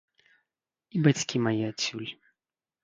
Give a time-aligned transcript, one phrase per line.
[0.95, 2.11] І бацькі мае адсюль.